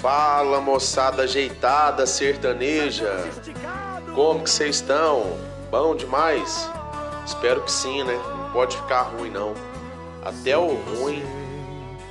Fala 0.00 0.62
moçada 0.62 1.24
ajeitada, 1.24 2.06
sertaneja. 2.06 3.12
Como 4.14 4.42
que 4.42 4.48
vocês 4.48 4.76
estão? 4.76 5.38
Bom 5.70 5.94
demais? 5.94 6.70
Espero 7.26 7.60
que 7.60 7.70
sim, 7.70 8.02
né? 8.04 8.14
Não 8.14 8.50
pode 8.50 8.78
ficar 8.78 9.02
ruim 9.02 9.28
não. 9.28 9.52
Até 10.24 10.56
o 10.56 10.68
ruim 10.68 11.22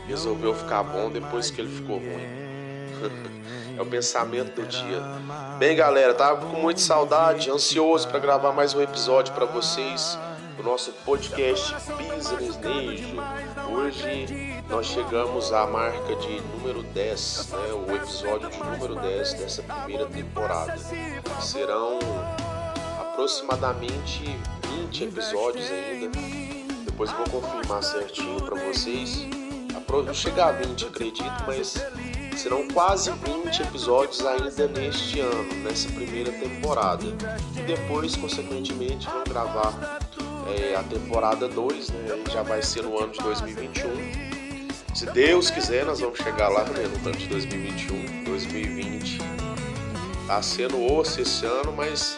resolveu 0.08 0.54
ficar 0.54 0.84
bom 0.84 1.10
depois 1.10 1.50
que 1.50 1.62
ele 1.62 1.76
ficou 1.76 1.98
ruim. 1.98 2.30
é 3.75 3.82
o 3.82 3.86
pensamento 3.88 4.62
do 4.62 4.68
dia. 4.68 5.02
Bem, 5.58 5.76
galera, 5.76 6.14
tava 6.14 6.46
com 6.46 6.62
muita 6.62 6.82
saudade, 6.82 7.50
ansioso 7.50 8.08
para 8.08 8.20
gravar 8.20 8.52
mais 8.52 8.76
um 8.76 8.82
episódio 8.82 9.34
para 9.34 9.46
vocês 9.46 10.16
do 10.56 10.62
nosso 10.62 10.92
podcast 11.04 11.74
Business 11.98 12.56
Nejo. 12.58 13.16
Hoje 13.72 14.64
nós 14.68 14.88
chegamos 14.88 15.54
à 15.54 15.68
marca 15.68 16.16
de 16.16 16.42
número 16.42 16.82
10, 16.82 17.50
né, 17.52 17.74
o 17.74 17.96
episódio 17.96 18.50
de 18.50 18.58
número 18.58 18.96
10 18.96 19.34
dessa 19.34 19.62
primeira 19.62 20.08
temporada. 20.08 20.76
Serão 21.40 22.00
aproximadamente 23.00 24.36
20 24.91 25.04
episódios 25.04 25.70
ainda. 25.70 26.18
Depois 26.86 27.12
vou 27.12 27.30
confirmar 27.30 27.84
certinho 27.84 28.41
para 28.41 28.60
vocês. 28.60 29.27
Chegar 30.13 30.49
a 30.49 30.52
20, 30.52 30.86
acredito, 30.86 31.44
mas 31.46 31.84
serão 32.38 32.68
quase 32.70 33.12
20 33.12 33.63
episódios 33.63 34.26
ainda 34.26 34.68
neste 34.68 35.20
ano, 35.20 35.54
nessa 35.63 35.90
primeira 35.90 36.32
temporada. 36.32 37.05
E 37.55 37.62
depois, 37.62 38.16
consequentemente, 38.16 39.08
vou 39.10 39.24
gravar 39.26 39.98
é, 40.52 40.76
a 40.76 40.84
temporada 40.84 41.48
2, 41.48 41.89
né? 41.89 42.23
já 42.31 42.41
vai 42.44 42.62
ser 42.62 42.84
no 42.84 42.98
ano 42.98 43.12
de 43.12 43.20
2021. 43.20 44.30
Se 44.94 45.05
Deus 45.07 45.49
quiser, 45.49 45.85
nós 45.85 45.99
vamos 45.99 46.17
chegar 46.17 46.49
lá 46.49 46.63
né, 46.63 46.84
no 46.84 47.09
ano 47.09 47.17
de 47.17 47.27
2021, 47.27 48.23
2020. 48.23 49.20
Tá 50.27 50.41
sendo 50.41 50.84
osso 50.93 51.21
esse 51.21 51.46
ano, 51.46 51.71
mas 51.71 52.18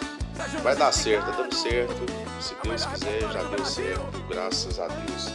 vai 0.64 0.76
dar 0.76 0.92
certo, 0.92 1.26
tá 1.26 1.32
dando 1.32 1.54
certo. 1.54 1.94
Se 2.40 2.56
Deus 2.64 2.86
quiser, 2.86 3.22
já 3.32 3.44
deu 3.44 3.66
certo, 3.66 4.26
graças 4.28 4.80
a 4.80 4.88
Deus. 4.88 5.32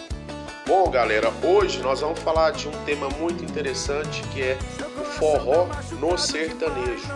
Bom, 0.67 0.91
galera, 0.91 1.33
hoje 1.45 1.81
nós 1.81 2.01
vamos 2.01 2.19
falar 2.19 2.51
de 2.51 2.69
um 2.69 2.85
tema 2.85 3.09
muito 3.11 3.45
interessante 3.45 4.23
que 4.33 4.43
é 4.43 4.59
o 5.01 5.05
forró 5.05 5.69
no 6.01 6.19
sertanejo. 6.19 7.07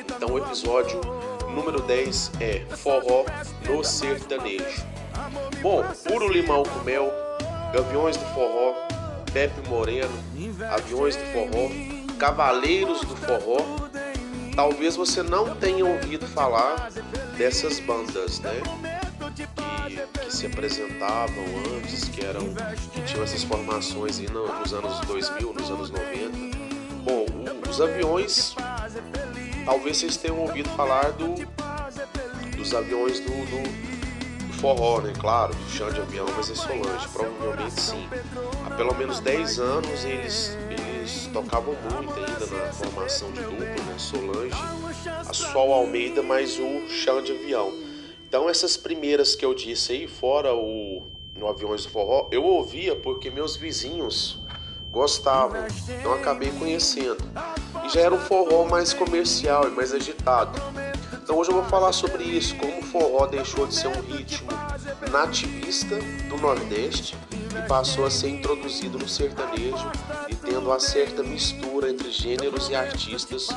Então, 0.00 0.32
o 0.32 0.38
episódio 0.38 1.00
número 1.58 1.82
10 1.82 2.32
é 2.40 2.60
Forró 2.76 3.24
no 3.66 3.82
Sertanejo. 3.82 4.86
Bom, 5.60 5.82
Puro 6.06 6.28
Limão 6.28 6.62
com 6.62 6.84
Mel, 6.84 7.12
Gaviões 7.72 8.16
do 8.16 8.24
Forró, 8.26 8.74
Pepe 9.32 9.68
Moreno, 9.68 10.12
Aviões 10.70 11.16
do 11.16 11.24
Forró, 11.32 11.68
Cavaleiros 12.16 13.00
do 13.00 13.16
Forró. 13.16 13.58
Talvez 14.54 14.94
você 14.94 15.22
não 15.22 15.56
tenha 15.56 15.84
ouvido 15.84 16.26
falar 16.28 16.90
dessas 17.36 17.80
bandas, 17.80 18.38
né? 18.40 18.60
Que, 19.34 20.26
que 20.26 20.34
se 20.34 20.46
apresentavam 20.46 21.44
antes, 21.76 22.08
que 22.08 22.24
eram 22.24 22.42
que 22.92 23.00
tinham 23.02 23.24
essas 23.24 23.42
formações 23.42 24.20
aí 24.20 24.28
nos 24.30 24.72
anos 24.72 25.00
2000, 25.00 25.52
nos 25.52 25.70
anos 25.70 25.90
90. 25.90 26.56
Bom, 27.04 27.26
os 27.68 27.80
aviões 27.80 28.54
talvez 29.68 29.98
vocês 29.98 30.16
tenham 30.16 30.40
ouvido 30.40 30.66
falar 30.70 31.12
do, 31.12 31.34
dos 32.56 32.72
aviões 32.72 33.20
do, 33.20 33.26
do, 33.28 34.46
do 34.46 34.52
forró, 34.54 35.02
né? 35.02 35.12
Claro, 35.20 35.54
chão 35.68 35.92
de 35.92 36.00
avião, 36.00 36.26
mas 36.34 36.50
é 36.50 36.54
Solange, 36.54 37.06
provavelmente 37.12 37.78
sim. 37.78 38.08
Há 38.64 38.74
pelo 38.74 38.94
menos 38.94 39.20
10 39.20 39.58
anos 39.60 40.06
eles, 40.06 40.56
eles 40.70 41.28
tocavam 41.34 41.74
muito 41.92 42.14
ainda 42.14 42.46
na 42.46 42.72
formação 42.72 43.30
de 43.30 43.42
dupla, 43.42 43.66
né? 43.66 43.94
Solange, 43.98 44.56
a 45.06 45.34
Sol 45.34 45.74
Almeida, 45.74 46.22
mais 46.22 46.58
o 46.58 46.88
chão 46.88 47.22
de 47.22 47.32
avião. 47.32 47.70
Então 48.26 48.48
essas 48.48 48.74
primeiras 48.74 49.36
que 49.36 49.44
eu 49.44 49.52
disse 49.52 49.92
aí, 49.92 50.08
fora 50.08 50.54
o 50.54 51.02
no 51.34 51.46
Aviões 51.46 51.84
do 51.84 51.90
Forró, 51.90 52.26
eu 52.32 52.42
ouvia 52.42 52.96
porque 52.96 53.30
meus 53.30 53.54
vizinhos 53.54 54.40
gostavam, 54.90 55.60
então 56.00 56.12
acabei 56.14 56.50
conhecendo 56.52 57.22
já 57.92 58.00
era 58.00 58.14
um 58.14 58.18
forró 58.18 58.66
mais 58.66 58.92
comercial 58.92 59.66
e 59.66 59.70
mais 59.70 59.92
agitado. 59.92 60.60
Então 61.22 61.36
hoje 61.36 61.50
eu 61.50 61.54
vou 61.54 61.64
falar 61.64 61.92
sobre 61.92 62.22
isso, 62.22 62.54
como 62.56 62.78
o 62.78 62.82
forró 62.82 63.26
deixou 63.26 63.66
de 63.66 63.74
ser 63.74 63.88
um 63.88 64.00
ritmo 64.00 64.48
nativista 65.10 65.96
do 66.28 66.36
Nordeste 66.38 67.16
e 67.32 67.68
passou 67.68 68.04
a 68.04 68.10
ser 68.10 68.28
introduzido 68.28 68.98
no 68.98 69.08
sertanejo 69.08 69.90
e 70.28 70.34
tendo 70.34 70.66
uma 70.66 70.78
certa 70.78 71.22
mistura 71.22 71.90
entre 71.90 72.10
gêneros 72.10 72.68
e 72.68 72.74
artistas 72.74 73.48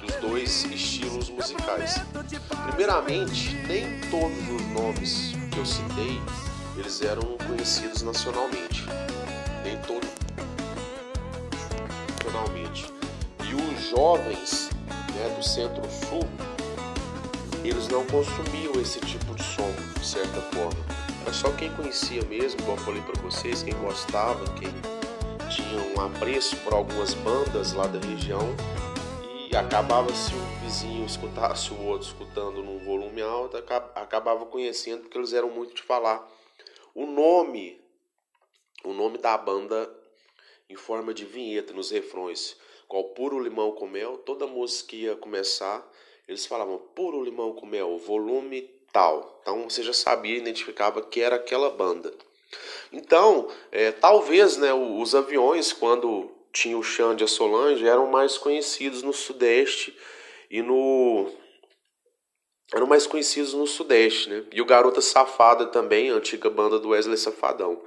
dos 0.00 0.16
dois 0.20 0.64
estilos 0.64 1.28
musicais. 1.28 2.00
Primeiramente, 2.66 3.54
nem 3.66 4.00
todos 4.10 4.48
os 4.48 4.66
nomes 4.72 5.32
que 5.50 5.58
eu 5.58 5.66
citei 5.66 6.20
eles 6.76 7.02
eram 7.02 7.22
conhecidos 7.46 8.02
nacionalmente. 8.02 8.86
Nem 9.64 9.76
todos 9.78 10.08
nacionalmente 12.24 12.99
jovens 13.90 14.70
né, 15.14 15.34
do 15.36 15.42
centro-sul 15.42 16.22
eles 17.64 17.88
não 17.88 18.06
consumiam 18.06 18.80
esse 18.80 19.00
tipo 19.00 19.34
de 19.34 19.42
som 19.42 19.70
de 19.98 20.06
certa 20.06 20.40
forma. 20.40 20.80
Mas 21.24 21.36
só 21.36 21.52
quem 21.52 21.70
conhecia 21.74 22.22
mesmo, 22.24 22.62
como 22.62 22.78
eu 22.78 22.84
falei 22.84 23.02
para 23.02 23.20
vocês, 23.20 23.62
quem 23.62 23.74
gostava, 23.74 24.44
quem 24.54 24.70
tinha 25.50 25.82
um 25.94 26.00
apreço 26.00 26.56
por 26.58 26.72
algumas 26.72 27.12
bandas 27.14 27.72
lá 27.74 27.86
da 27.86 27.98
região 27.98 28.54
e 29.50 29.54
acabava 29.54 30.12
se 30.14 30.32
o 30.32 30.60
vizinho 30.62 31.04
escutasse 31.04 31.72
o 31.72 31.82
outro 31.84 32.06
escutando 32.06 32.62
num 32.62 32.78
volume 32.78 33.20
alto, 33.20 33.56
acabava 33.56 34.46
conhecendo 34.46 35.02
porque 35.02 35.18
eles 35.18 35.32
eram 35.32 35.50
muito 35.50 35.74
de 35.74 35.82
falar. 35.82 36.26
O 36.94 37.04
nome, 37.04 37.78
o 38.84 38.92
nome 38.92 39.18
da 39.18 39.36
banda 39.36 39.90
em 40.68 40.76
forma 40.76 41.12
de 41.12 41.24
vinheta 41.24 41.74
nos 41.74 41.90
refrões 41.90 42.56
qual 42.90 43.04
puro 43.04 43.38
limão 43.38 43.70
com 43.70 43.86
mel, 43.86 44.18
toda 44.18 44.48
música 44.48 44.88
que 44.88 44.96
ia 45.04 45.14
começar, 45.14 45.88
eles 46.26 46.44
falavam 46.44 46.76
puro 46.76 47.22
limão 47.22 47.52
com 47.52 47.64
mel, 47.64 47.96
volume 47.98 48.62
tal. 48.92 49.38
Então 49.40 49.70
você 49.70 49.80
já 49.80 49.92
sabia, 49.92 50.36
identificava 50.36 51.00
que 51.00 51.20
era 51.20 51.36
aquela 51.36 51.70
banda. 51.70 52.12
Então, 52.92 53.48
é, 53.70 53.92
talvez 53.92 54.56
né, 54.56 54.74
os 54.74 55.14
aviões, 55.14 55.72
quando 55.72 56.32
tinha 56.52 56.76
o 56.76 56.82
Xande 56.82 57.22
e 57.22 57.26
a 57.26 57.28
Solange, 57.28 57.86
eram 57.86 58.08
mais 58.08 58.36
conhecidos 58.36 59.04
no 59.04 59.12
Sudeste 59.12 59.96
e 60.50 60.60
no. 60.60 61.30
eram 62.74 62.88
mais 62.88 63.06
conhecidos 63.06 63.54
no 63.54 63.68
Sudeste, 63.68 64.28
né? 64.28 64.44
E 64.50 64.60
o 64.60 64.66
Garota 64.66 65.00
Safada 65.00 65.66
também, 65.66 66.10
a 66.10 66.14
antiga 66.14 66.50
banda 66.50 66.76
do 66.80 66.88
Wesley 66.88 67.16
Safadão. 67.16 67.80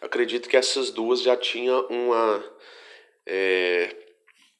Acredito 0.00 0.48
que 0.48 0.56
essas 0.56 0.90
duas 0.90 1.22
já 1.22 1.36
tinham 1.36 1.86
uma. 1.88 2.44
É, 3.24 4.07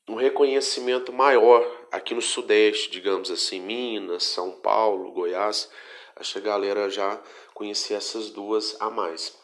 um 0.09 0.15
reconhecimento 0.15 1.13
maior 1.13 1.65
aqui 1.93 2.15
no 2.15 2.23
Sudeste, 2.23 2.91
digamos 2.91 3.31
assim, 3.31 3.61
Minas, 3.61 4.25
São 4.25 4.53
Paulo, 4.53 5.13
Goiás. 5.13 5.69
Acho 6.17 6.33
que 6.33 6.39
a 6.39 6.53
galera 6.53 6.89
já 6.89 7.21
conhecia 7.53 7.99
essas 7.99 8.31
duas 8.31 8.77
a 8.81 8.89
mais. 8.89 9.37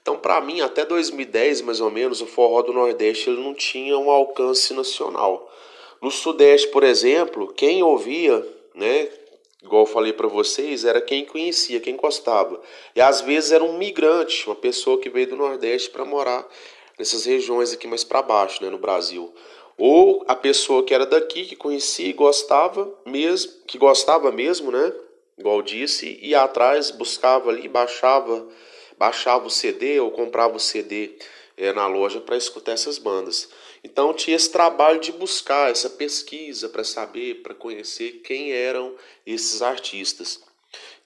Então, 0.00 0.16
para 0.16 0.40
mim, 0.40 0.62
até 0.62 0.84
2010, 0.86 1.60
mais 1.60 1.80
ou 1.80 1.90
menos, 1.90 2.22
o 2.22 2.26
forró 2.26 2.62
do 2.62 2.72
Nordeste 2.72 3.28
ele 3.28 3.42
não 3.42 3.54
tinha 3.54 3.98
um 3.98 4.10
alcance 4.10 4.72
nacional. 4.72 5.52
No 6.00 6.10
Sudeste, 6.10 6.68
por 6.68 6.82
exemplo, 6.82 7.52
quem 7.52 7.82
ouvia, 7.82 8.46
né, 8.74 9.10
igual 9.62 9.82
eu 9.82 9.86
falei 9.86 10.12
para 10.12 10.28
vocês, 10.28 10.84
era 10.84 11.00
quem 11.00 11.26
conhecia, 11.26 11.80
quem 11.80 11.96
gostava. 11.96 12.60
E 12.94 13.00
às 13.00 13.20
vezes 13.20 13.52
era 13.52 13.62
um 13.62 13.76
migrante, 13.76 14.46
uma 14.46 14.56
pessoa 14.56 14.98
que 14.98 15.10
veio 15.10 15.28
do 15.28 15.36
Nordeste 15.36 15.90
para 15.90 16.04
morar 16.04 16.48
nessas 16.98 17.26
regiões 17.26 17.72
aqui 17.72 17.86
mais 17.86 18.04
para 18.04 18.22
baixo, 18.22 18.64
né, 18.64 18.70
no 18.70 18.78
Brasil 18.78 19.34
ou 19.76 20.24
a 20.26 20.34
pessoa 20.34 20.82
que 20.82 20.94
era 20.94 21.04
daqui, 21.04 21.44
que 21.44 21.56
conhecia 21.56 22.08
e 22.08 22.12
gostava 22.12 22.92
mesmo, 23.04 23.52
que 23.66 23.76
gostava 23.76 24.32
mesmo, 24.32 24.70
né? 24.70 24.92
Igual 25.38 25.60
disse, 25.60 26.18
ia 26.22 26.42
atrás, 26.42 26.90
buscava 26.90 27.50
ali, 27.50 27.68
baixava, 27.68 28.48
baixava 28.96 29.46
o 29.46 29.50
CD 29.50 30.00
ou 30.00 30.10
comprava 30.10 30.56
o 30.56 30.60
CD 30.60 31.18
é, 31.58 31.72
na 31.74 31.86
loja 31.86 32.20
para 32.20 32.36
escutar 32.36 32.72
essas 32.72 32.96
bandas. 32.96 33.50
Então 33.84 34.14
tinha 34.14 34.34
esse 34.34 34.50
trabalho 34.50 34.98
de 34.98 35.12
buscar 35.12 35.70
essa 35.70 35.90
pesquisa 35.90 36.70
para 36.70 36.82
saber, 36.82 37.42
para 37.42 37.54
conhecer 37.54 38.22
quem 38.24 38.52
eram 38.52 38.94
esses 39.26 39.60
artistas. 39.60 40.40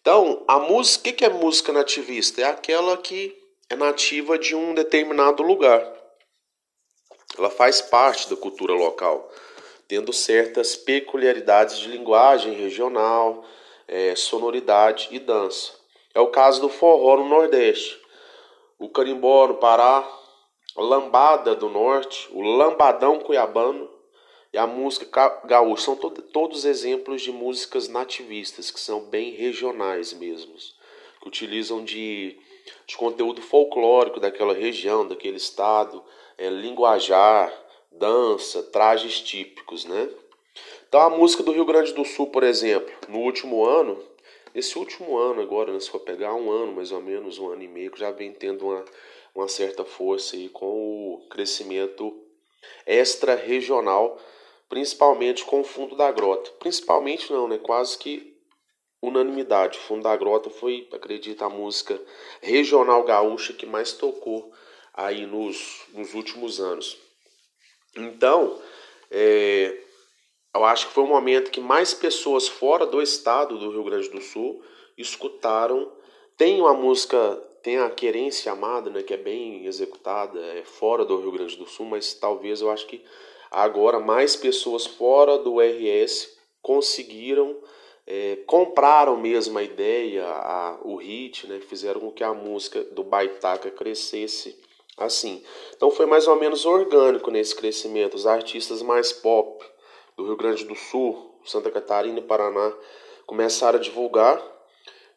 Então, 0.00 0.44
a 0.48 0.58
música, 0.58 1.10
o 1.10 1.12
que 1.12 1.24
é 1.24 1.28
música 1.28 1.72
nativista? 1.72 2.40
É 2.40 2.44
aquela 2.44 2.96
que 2.96 3.36
é 3.68 3.76
nativa 3.76 4.38
de 4.38 4.54
um 4.54 4.74
determinado 4.74 5.42
lugar 5.42 5.99
ela 7.36 7.50
faz 7.50 7.80
parte 7.80 8.28
da 8.28 8.36
cultura 8.36 8.74
local, 8.74 9.30
tendo 9.86 10.12
certas 10.12 10.76
peculiaridades 10.76 11.78
de 11.78 11.88
linguagem 11.88 12.52
regional, 12.54 13.44
é, 13.88 14.14
sonoridade 14.14 15.08
e 15.10 15.18
dança. 15.18 15.72
É 16.14 16.20
o 16.20 16.28
caso 16.28 16.60
do 16.60 16.68
forró 16.68 17.16
no 17.16 17.28
Nordeste, 17.28 18.00
o 18.78 18.88
carimbó 18.88 19.46
no 19.46 19.56
Pará, 19.56 20.08
a 20.76 20.82
lambada 20.82 21.54
do 21.54 21.68
Norte, 21.68 22.28
o 22.32 22.40
lambadão 22.40 23.18
cuiabano, 23.18 23.88
e 24.52 24.58
a 24.58 24.66
música 24.66 25.28
gaúcha 25.44 25.84
são 25.84 25.96
to 25.96 26.10
todos 26.10 26.64
exemplos 26.64 27.22
de 27.22 27.30
músicas 27.30 27.88
nativistas, 27.88 28.70
que 28.70 28.80
são 28.80 29.02
bem 29.02 29.32
regionais 29.32 30.12
mesmos, 30.12 30.74
que 31.20 31.28
utilizam 31.28 31.84
de, 31.84 32.36
de 32.90 32.96
conteúdo 32.96 33.40
folclórico 33.40 34.18
daquela 34.18 34.52
região, 34.52 35.06
daquele 35.06 35.36
estado, 35.36 36.02
é, 36.36 36.50
linguajar, 36.50 37.52
dança, 37.92 38.64
trajes 38.64 39.20
típicos, 39.20 39.84
né? 39.84 40.08
Então 40.88 41.00
a 41.00 41.08
música 41.08 41.44
do 41.44 41.52
Rio 41.52 41.64
Grande 41.64 41.92
do 41.92 42.04
Sul, 42.04 42.26
por 42.26 42.42
exemplo, 42.42 42.92
no 43.08 43.20
último 43.20 43.64
ano, 43.64 43.96
esse 44.52 44.76
último 44.76 45.16
ano 45.16 45.40
agora, 45.40 45.72
né, 45.72 45.78
se 45.78 45.88
for 45.88 46.00
pegar 46.00 46.34
um 46.34 46.50
ano 46.50 46.72
mais 46.72 46.90
ou 46.90 47.00
menos, 47.00 47.38
um 47.38 47.50
ano 47.50 47.62
e 47.62 47.68
meio, 47.68 47.92
já 47.96 48.10
vem 48.10 48.32
tendo 48.32 48.66
uma, 48.66 48.84
uma 49.36 49.46
certa 49.46 49.84
força 49.84 50.34
aí 50.34 50.48
com 50.48 51.14
o 51.14 51.28
crescimento 51.30 52.12
extra-regional, 52.84 54.18
principalmente 54.68 55.44
com 55.44 55.60
o 55.60 55.64
Fundo 55.64 55.94
da 55.94 56.10
Grota. 56.10 56.50
Principalmente 56.58 57.32
não, 57.32 57.46
né? 57.46 57.56
Quase 57.56 57.96
que 57.96 58.29
unanimidade. 59.02 59.78
Fundo 59.78 60.02
da 60.02 60.16
Grota 60.16 60.50
foi, 60.50 60.88
acredito, 60.92 61.42
a 61.42 61.48
música 61.48 62.00
regional 62.40 63.02
gaúcha 63.04 63.52
que 63.52 63.66
mais 63.66 63.92
tocou 63.92 64.52
aí 64.92 65.26
nos, 65.26 65.82
nos 65.92 66.14
últimos 66.14 66.60
anos. 66.60 66.98
Então, 67.96 68.60
é, 69.10 69.76
eu 70.54 70.64
acho 70.64 70.88
que 70.88 70.92
foi 70.92 71.04
o 71.04 71.08
momento 71.08 71.50
que 71.50 71.60
mais 71.60 71.94
pessoas 71.94 72.48
fora 72.48 72.86
do 72.86 73.00
estado 73.00 73.58
do 73.58 73.70
Rio 73.70 73.84
Grande 73.84 74.08
do 74.08 74.20
Sul 74.20 74.62
escutaram. 74.96 75.90
Tem 76.36 76.60
uma 76.60 76.74
música, 76.74 77.36
tem 77.62 77.78
a 77.78 77.90
Querência 77.90 78.52
Amada, 78.52 78.90
né, 78.90 79.02
que 79.02 79.14
é 79.14 79.16
bem 79.16 79.66
executada, 79.66 80.38
é 80.38 80.64
fora 80.64 81.04
do 81.04 81.16
Rio 81.20 81.32
Grande 81.32 81.56
do 81.56 81.66
Sul, 81.66 81.86
mas 81.86 82.14
talvez 82.14 82.60
eu 82.60 82.70
acho 82.70 82.86
que 82.86 83.04
agora 83.50 83.98
mais 83.98 84.36
pessoas 84.36 84.86
fora 84.86 85.38
do 85.38 85.60
RS 85.60 86.36
conseguiram 86.62 87.56
é, 88.06 88.36
compraram 88.46 89.16
mesmo 89.16 89.58
a 89.58 89.62
ideia, 89.62 90.26
a, 90.26 90.78
o 90.82 90.96
hit, 90.96 91.46
né, 91.46 91.60
fizeram 91.60 92.00
com 92.00 92.10
que 92.10 92.24
a 92.24 92.34
música 92.34 92.82
do 92.84 93.04
Baitaca 93.04 93.70
crescesse 93.70 94.58
assim. 94.96 95.42
Então 95.74 95.90
foi 95.90 96.06
mais 96.06 96.28
ou 96.28 96.36
menos 96.36 96.66
orgânico 96.66 97.30
nesse 97.30 97.54
crescimento. 97.54 98.14
Os 98.14 98.26
artistas 98.26 98.82
mais 98.82 99.12
pop 99.12 99.64
do 100.16 100.24
Rio 100.24 100.36
Grande 100.36 100.64
do 100.64 100.74
Sul, 100.74 101.38
Santa 101.44 101.70
Catarina 101.70 102.18
e 102.18 102.22
Paraná 102.22 102.72
começaram 103.26 103.78
a 103.78 103.82
divulgar. 103.82 104.42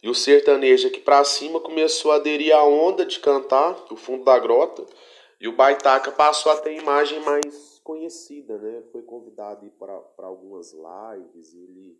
E 0.01 0.09
o 0.09 0.13
sertanejo 0.13 0.88
aqui 0.88 1.00
para 1.00 1.24
cima 1.24 1.59
começou 1.59 2.12
a 2.12 2.15
aderir 2.15 2.53
à 2.53 2.63
onda 2.63 3.06
de 3.06 3.19
cantar, 3.19 3.85
o 3.89 3.95
fundo 3.95 4.24
da 4.25 4.38
grota. 4.38 4.85
E 5.39 5.47
o 5.47 5.56
Baitaca 5.56 6.12
passou 6.12 6.51
a 6.51 6.57
ter 6.57 6.77
imagem 6.77 7.19
mais 7.21 7.80
conhecida, 7.83 8.57
né? 8.57 8.83
Foi 8.91 9.01
convidado 9.01 9.69
para 9.80 10.27
algumas 10.27 10.74
lives, 10.74 11.53
ele 11.53 11.97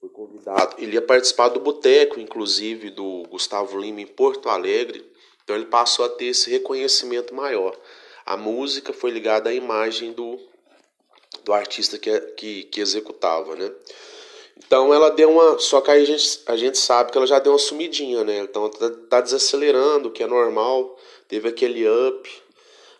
foi 0.00 0.08
convidado. 0.08 0.76
Ele 0.78 0.94
ia 0.94 1.02
participar 1.02 1.48
do 1.48 1.60
Boteco, 1.60 2.18
inclusive, 2.18 2.90
do 2.90 3.22
Gustavo 3.28 3.78
Lima 3.78 4.00
em 4.00 4.06
Porto 4.06 4.48
Alegre. 4.48 5.04
Então 5.44 5.54
ele 5.54 5.66
passou 5.66 6.06
a 6.06 6.08
ter 6.08 6.26
esse 6.26 6.48
reconhecimento 6.50 7.34
maior. 7.34 7.76
A 8.24 8.36
música 8.36 8.92
foi 8.92 9.10
ligada 9.10 9.50
à 9.50 9.52
imagem 9.52 10.12
do, 10.12 10.38
do 11.44 11.52
artista 11.52 11.98
que, 11.98 12.18
que, 12.36 12.62
que 12.64 12.80
executava, 12.80 13.54
né? 13.56 13.70
Então 14.56 14.92
ela 14.94 15.10
deu 15.10 15.30
uma. 15.30 15.58
Só 15.58 15.80
que 15.80 15.90
aí 15.90 16.02
a 16.02 16.06
gente, 16.06 16.40
a 16.46 16.56
gente 16.56 16.78
sabe 16.78 17.12
que 17.12 17.18
ela 17.18 17.26
já 17.26 17.38
deu 17.38 17.52
uma 17.52 17.58
sumidinha, 17.58 18.24
né? 18.24 18.38
Então 18.38 18.70
tá, 18.70 18.90
tá 19.08 19.20
desacelerando, 19.20 20.10
que 20.10 20.22
é 20.22 20.26
normal. 20.26 20.98
Teve 21.28 21.48
aquele 21.48 21.86
up. 21.88 22.30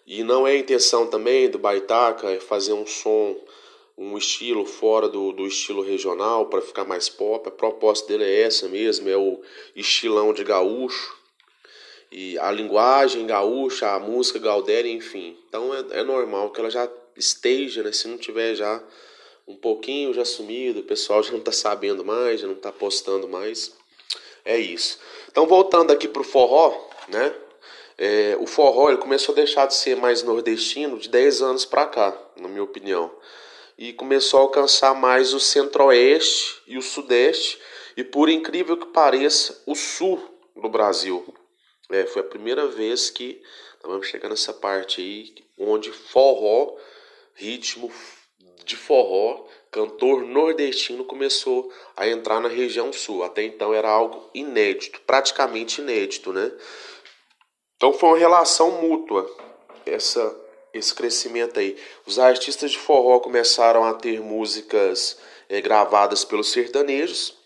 E 0.07 0.25
não 0.25 0.47
é 0.47 0.53
a 0.53 0.59
intenção 0.59 1.07
também 1.07 1.49
do 1.49 1.59
Baitaca 1.59 2.29
é 2.31 2.41
fazer 2.41 2.73
um 2.73 2.85
som, 2.85 3.37
um 4.01 4.17
estilo 4.17 4.65
fora 4.65 5.11
do, 5.11 5.31
do 5.31 5.47
estilo 5.47 5.83
regional 5.83 6.47
para 6.47 6.63
ficar 6.63 6.85
mais 6.85 7.11
pop. 7.11 7.47
A 7.47 7.53
proposta 7.53 8.09
dele 8.09 8.25
é 8.25 8.41
essa 8.41 8.67
mesmo, 8.67 9.11
é 9.11 9.17
o 9.17 9.43
estilão 9.77 10.33
de 10.33 10.43
gaúcho 10.43 11.15
e 12.11 12.39
a 12.39 12.51
linguagem 12.51 13.27
gaúcha, 13.27 13.91
a 13.91 13.99
música 13.99 14.39
gaudéria, 14.39 14.91
enfim. 14.91 15.37
Então 15.47 15.75
é, 15.75 16.01
é 16.01 16.03
normal 16.03 16.51
que 16.51 16.61
ela 16.61 16.71
já 16.71 16.89
esteja, 17.15 17.83
né? 17.83 17.93
Se 17.93 18.09
não 18.09 18.17
tiver 18.17 18.55
já 18.55 18.83
um 19.47 19.55
pouquinho 19.55 20.15
já 20.15 20.25
sumido, 20.25 20.81
o 20.81 20.85
pessoal 20.85 21.21
já 21.23 21.33
não 21.33 21.41
está 21.41 21.53
sabendo 21.53 22.03
mais, 22.03 22.41
já 22.41 22.47
não 22.47 22.55
está 22.55 22.73
postando 22.73 23.29
mais. 23.29 23.77
É 24.47 24.57
isso. 24.57 24.99
Então 25.31 25.47
voltando 25.47 25.91
aqui 25.91 26.09
pro 26.09 26.25
forró, 26.25 26.89
né? 27.09 27.35
É, 27.99 28.35
o 28.41 28.47
forró 28.47 28.89
ele 28.89 28.97
começou 28.97 29.35
a 29.35 29.37
deixar 29.37 29.67
de 29.67 29.75
ser 29.75 29.95
mais 29.95 30.23
nordestino 30.23 30.97
de 30.97 31.11
10 31.11 31.43
anos 31.43 31.65
para 31.67 31.85
cá, 31.85 32.19
na 32.35 32.49
minha 32.49 32.63
opinião. 32.63 33.11
E 33.81 33.95
começou 33.95 34.39
a 34.39 34.43
alcançar 34.43 34.95
mais 34.95 35.35
o 35.35 35.41
centro-oeste 35.41 36.63
e 36.67 36.77
o 36.77 36.83
sudeste, 36.83 37.59
e 37.97 38.05
por 38.05 38.29
incrível 38.29 38.77
que 38.77 38.87
pareça, 38.87 39.61
o 39.67 39.75
sul 39.75 40.23
do 40.55 40.69
Brasil. 40.69 41.35
É, 41.91 42.05
foi 42.05 42.21
a 42.23 42.27
primeira 42.27 42.67
vez 42.69 43.11
que 43.11 43.43
vamos 43.83 44.07
chegar 44.07 44.29
nessa 44.29 44.53
parte 44.53 45.01
aí 45.01 45.35
onde 45.59 45.91
forró, 45.91 46.77
ritmo 47.35 47.91
de 48.65 48.77
forró, 48.77 49.47
cantor 49.71 50.25
nordestino 50.25 51.05
começou 51.05 51.73
a 51.97 52.07
entrar 52.07 52.39
na 52.39 52.49
região 52.49 52.93
sul. 52.93 53.25
Até 53.25 53.43
então 53.43 53.73
era 53.73 53.89
algo 53.89 54.31
inédito, 54.35 55.01
praticamente 55.07 55.81
inédito, 55.81 56.33
né? 56.33 56.53
Então 57.77 57.95
foi 57.95 58.11
uma 58.11 58.19
relação 58.19 58.83
mútua 58.83 59.27
essa 59.87 60.40
esse 60.73 60.95
crescimento 60.95 61.59
aí. 61.59 61.77
Os 62.07 62.19
artistas 62.19 62.71
de 62.73 62.79
forró 62.79 63.19
começaram 63.21 63.85
a 63.85 63.95
ter 63.95 64.21
músicas 64.21 65.19
é, 65.49 65.61
gravadas 65.61 66.25
pelos 66.25 66.51
sertanejos 66.51 67.39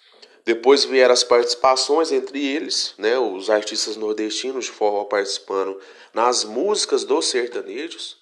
depois 0.45 0.85
vieram 0.85 1.15
as 1.15 1.25
participações 1.25 2.13
entre 2.13 2.45
eles, 2.47 2.95
né, 2.99 3.19
os 3.19 3.49
artistas 3.49 3.97
nordestinos 3.97 4.67
de 4.67 4.71
forró 4.71 5.05
participando 5.05 5.81
nas 6.13 6.45
músicas 6.45 7.03
dos 7.03 7.27
sertanejos. 7.27 8.19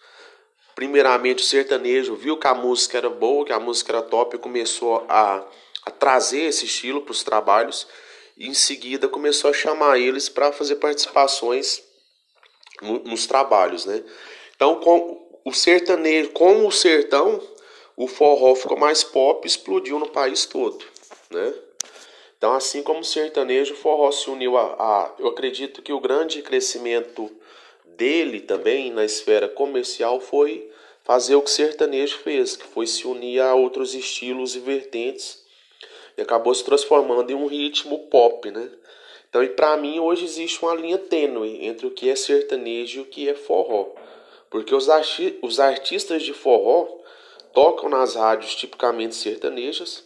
Primeiramente 0.74 1.42
o 1.42 1.46
sertanejo 1.46 2.14
viu 2.14 2.38
que 2.38 2.46
a 2.46 2.54
música 2.54 2.96
era 2.96 3.10
boa, 3.10 3.44
que 3.44 3.52
a 3.52 3.58
música 3.58 3.92
era 3.92 4.02
top 4.02 4.36
e 4.36 4.38
começou 4.38 5.04
a, 5.08 5.44
a 5.84 5.90
trazer 5.90 6.42
esse 6.42 6.64
estilo 6.64 7.02
para 7.02 7.10
os 7.10 7.24
trabalhos. 7.24 7.88
E 8.36 8.46
em 8.46 8.54
seguida 8.54 9.08
começou 9.08 9.50
a 9.50 9.54
chamar 9.54 9.98
eles 9.98 10.28
para 10.28 10.52
fazer 10.52 10.76
participações 10.76 11.82
no, 12.80 13.00
nos 13.00 13.26
trabalhos, 13.26 13.84
né? 13.84 14.02
Então, 14.62 14.76
com 14.76 15.20
o 15.44 15.52
sertanejo, 15.52 16.30
com 16.30 16.64
o 16.64 16.70
sertão, 16.70 17.42
o 17.96 18.06
forró 18.06 18.54
ficou 18.54 18.78
mais 18.78 19.02
pop, 19.02 19.44
explodiu 19.44 19.98
no 19.98 20.08
país 20.08 20.46
todo, 20.46 20.84
né? 21.32 21.52
Então, 22.38 22.52
assim 22.52 22.80
como 22.80 23.00
o 23.00 23.04
sertanejo, 23.04 23.74
o 23.74 23.76
forró 23.76 24.12
se 24.12 24.30
uniu 24.30 24.56
a, 24.56 24.62
a. 24.62 25.14
Eu 25.18 25.26
acredito 25.26 25.82
que 25.82 25.92
o 25.92 25.98
grande 25.98 26.42
crescimento 26.42 27.28
dele 27.84 28.38
também 28.38 28.92
na 28.92 29.04
esfera 29.04 29.48
comercial 29.48 30.20
foi 30.20 30.70
fazer 31.02 31.34
o 31.34 31.42
que 31.42 31.50
o 31.50 31.52
sertanejo 31.52 32.18
fez, 32.18 32.54
que 32.56 32.68
foi 32.68 32.86
se 32.86 33.04
unir 33.04 33.40
a 33.40 33.56
outros 33.56 33.96
estilos 33.96 34.54
e 34.54 34.60
vertentes 34.60 35.42
e 36.16 36.22
acabou 36.22 36.54
se 36.54 36.62
transformando 36.62 37.32
em 37.32 37.34
um 37.34 37.46
ritmo 37.46 37.98
pop, 38.06 38.48
né? 38.48 38.70
Então, 39.28 39.42
e 39.42 39.48
para 39.48 39.76
mim 39.76 39.98
hoje 39.98 40.24
existe 40.24 40.62
uma 40.62 40.76
linha 40.76 40.98
tênue 40.98 41.66
entre 41.66 41.84
o 41.84 41.90
que 41.90 42.08
é 42.08 42.14
sertanejo 42.14 43.00
e 43.00 43.02
o 43.02 43.06
que 43.06 43.28
é 43.28 43.34
forró, 43.34 43.88
porque 44.52 44.74
os, 44.74 44.90
arti 44.90 45.38
os 45.42 45.58
artistas 45.58 46.22
de 46.22 46.34
forró 46.34 46.86
tocam 47.54 47.88
nas 47.88 48.14
rádios 48.14 48.54
tipicamente 48.54 49.14
sertanejas 49.14 50.04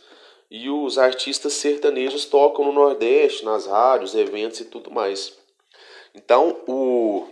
e 0.49 0.71
os 0.71 0.99
artistas 0.99 1.55
sertanejos 1.55 2.27
tocam 2.27 2.65
no 2.65 2.73
Nordeste, 2.73 3.45
nas 3.45 3.67
rádios, 3.67 4.15
eventos 4.15 4.61
e 4.61 4.67
tudo 4.67 4.89
mais. 4.89 5.37
Então, 6.15 6.63
o 6.69 7.27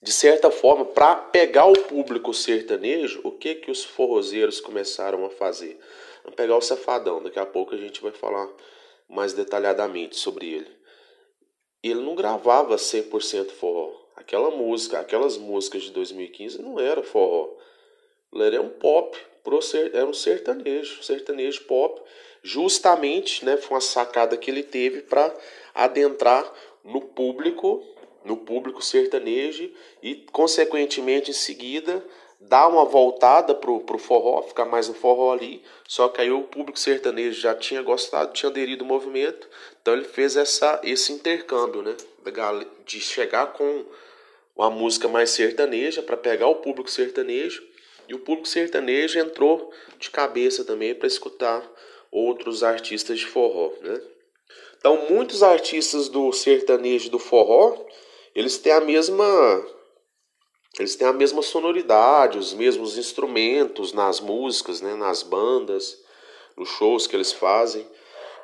de 0.00 0.12
certa 0.12 0.50
forma, 0.50 0.84
para 0.84 1.16
pegar 1.16 1.64
o 1.64 1.72
público 1.72 2.32
sertanejo, 2.32 3.20
o 3.24 3.32
que 3.32 3.56
que 3.56 3.70
os 3.70 3.82
forrozeiros 3.82 4.60
começaram 4.60 5.24
a 5.24 5.30
fazer? 5.30 5.80
Vamos 6.22 6.36
pegar 6.36 6.56
o 6.56 6.60
Safadão, 6.60 7.22
daqui 7.22 7.38
a 7.38 7.46
pouco 7.46 7.74
a 7.74 7.78
gente 7.78 8.00
vai 8.00 8.12
falar 8.12 8.46
mais 9.08 9.32
detalhadamente 9.32 10.16
sobre 10.16 10.52
ele. 10.52 10.70
Ele 11.82 12.00
não 12.00 12.14
gravava 12.14 12.76
100% 12.76 13.50
forró. 13.52 14.07
Aquela 14.28 14.50
música, 14.50 15.00
aquelas 15.00 15.38
músicas 15.38 15.84
de 15.84 15.90
2015 15.90 16.60
não 16.60 16.78
era 16.78 17.02
forró. 17.02 17.48
Era 18.34 18.60
um 18.60 18.68
pop, 18.68 19.18
era 19.94 20.04
um 20.04 20.12
sertanejo, 20.12 21.02
sertanejo 21.02 21.64
pop, 21.64 21.98
justamente, 22.42 23.42
né, 23.42 23.56
foi 23.56 23.76
uma 23.76 23.80
sacada 23.80 24.36
que 24.36 24.50
ele 24.50 24.62
teve 24.62 25.00
para 25.00 25.34
adentrar 25.74 26.52
no 26.84 27.00
público, 27.00 27.82
no 28.22 28.36
público 28.36 28.84
sertanejo 28.84 29.72
e 30.02 30.16
consequentemente 30.30 31.30
em 31.30 31.34
seguida 31.34 32.04
dar 32.38 32.68
uma 32.68 32.84
voltada 32.84 33.54
pro, 33.54 33.80
pro 33.80 33.96
forró, 33.96 34.42
ficar 34.42 34.66
mais 34.66 34.88
no 34.88 34.94
forró 34.94 35.32
ali, 35.32 35.62
só 35.88 36.06
que 36.06 36.20
aí 36.20 36.30
o 36.30 36.42
público 36.42 36.78
sertanejo 36.78 37.40
já 37.40 37.54
tinha 37.54 37.80
gostado, 37.80 38.34
tinha 38.34 38.50
aderido 38.50 38.84
ao 38.84 38.88
movimento, 38.88 39.48
então 39.80 39.94
ele 39.94 40.04
fez 40.04 40.36
essa, 40.36 40.78
esse 40.84 41.14
intercâmbio, 41.14 41.80
né, 41.80 41.96
de 42.84 43.00
chegar 43.00 43.54
com 43.54 43.86
uma 44.58 44.70
música 44.70 45.06
mais 45.06 45.30
sertaneja 45.30 46.02
para 46.02 46.16
pegar 46.16 46.48
o 46.48 46.56
público 46.56 46.90
sertanejo 46.90 47.62
E 48.08 48.14
o 48.14 48.18
público 48.18 48.48
sertanejo 48.48 49.18
entrou 49.18 49.72
de 49.98 50.10
cabeça 50.10 50.64
também 50.64 50.94
para 50.94 51.06
escutar 51.06 51.62
outros 52.10 52.64
artistas 52.64 53.20
de 53.20 53.26
forró, 53.26 53.72
né? 53.82 54.00
Então, 54.78 55.06
muitos 55.10 55.42
artistas 55.42 56.08
do 56.08 56.32
sertanejo 56.32 57.10
do 57.10 57.18
forró, 57.18 57.84
eles 58.34 58.58
têm 58.58 58.72
a 58.72 58.80
mesma 58.80 59.24
eles 60.78 60.94
têm 60.94 61.08
a 61.08 61.12
mesma 61.12 61.42
sonoridade, 61.42 62.38
os 62.38 62.54
mesmos 62.54 62.96
instrumentos 62.96 63.92
nas 63.92 64.20
músicas, 64.20 64.80
né, 64.80 64.94
nas 64.94 65.24
bandas, 65.24 65.98
nos 66.56 66.68
shows 66.68 67.06
que 67.06 67.16
eles 67.16 67.32
fazem. 67.32 67.84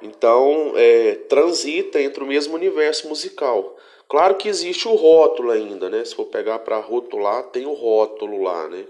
Então, 0.05 0.75
é, 0.77 1.15
transita 1.31 1.99
entre 1.99 2.23
o 2.23 2.27
mesmo 2.27 2.55
universo 2.55 3.09
musical. 3.09 3.75
Claro 4.07 4.35
que 4.35 4.51
existe 4.51 4.87
o 4.87 4.95
rótulo 4.95 5.51
ainda, 5.51 5.89
né? 5.89 6.05
Se 6.05 6.15
for 6.15 6.27
pegar 6.27 6.59
para 6.59 6.79
rotular, 6.79 7.45
tem 7.45 7.65
o 7.65 7.73
rótulo 7.73 8.43
lá, 8.43 8.69
né? 8.69 8.87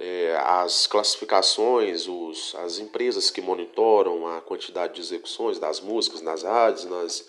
É, 0.00 0.36
as 0.42 0.88
classificações, 0.88 2.08
os, 2.08 2.52
as 2.56 2.80
empresas 2.80 3.30
que 3.30 3.40
monitoram 3.40 4.26
a 4.26 4.40
quantidade 4.40 4.94
de 4.94 5.00
execuções 5.00 5.60
das 5.60 5.80
músicas 5.80 6.20
nas 6.20 6.42
rádios, 6.42 6.84
nas, 6.84 7.28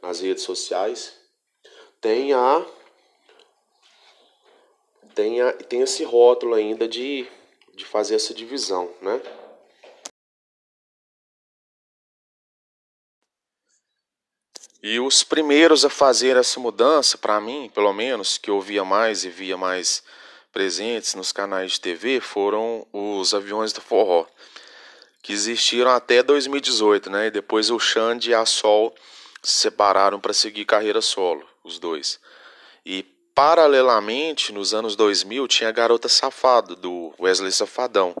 nas 0.00 0.20
redes 0.20 0.44
sociais, 0.44 1.12
tem 2.00 2.32
a 2.32 2.64
tem, 5.12 5.40
a, 5.40 5.52
tem 5.54 5.80
esse 5.80 6.04
rótulo 6.04 6.54
ainda 6.54 6.86
de, 6.86 7.26
de 7.74 7.84
fazer 7.84 8.14
essa 8.14 8.32
divisão, 8.32 8.88
né? 9.02 9.20
E 14.82 15.00
os 15.00 15.24
primeiros 15.24 15.84
a 15.84 15.90
fazer 15.90 16.36
essa 16.36 16.60
mudança, 16.60 17.18
para 17.18 17.40
mim, 17.40 17.68
pelo 17.74 17.92
menos, 17.92 18.38
que 18.38 18.48
eu 18.48 18.60
via 18.60 18.84
mais 18.84 19.24
e 19.24 19.28
via 19.28 19.56
mais 19.56 20.04
presentes 20.52 21.14
nos 21.14 21.32
canais 21.32 21.72
de 21.72 21.80
TV, 21.80 22.20
foram 22.20 22.86
os 22.92 23.34
aviões 23.34 23.72
do 23.72 23.80
forró, 23.80 24.24
que 25.20 25.32
existiram 25.32 25.90
até 25.90 26.22
2018, 26.22 27.10
né? 27.10 27.26
E 27.26 27.30
depois 27.30 27.70
o 27.70 27.78
Xande 27.80 28.30
e 28.30 28.34
a 28.34 28.46
Sol 28.46 28.94
se 29.42 29.62
separaram 29.62 30.20
para 30.20 30.32
seguir 30.32 30.64
carreira 30.64 31.00
solo, 31.00 31.44
os 31.64 31.78
dois. 31.80 32.20
E 32.86 33.02
paralelamente, 33.34 34.52
nos 34.52 34.72
anos 34.74 34.94
2000, 34.94 35.48
tinha 35.48 35.68
a 35.70 35.72
Garota 35.72 36.08
Safado, 36.08 36.76
do 36.76 37.12
Wesley 37.20 37.52
Safadão, 37.52 38.16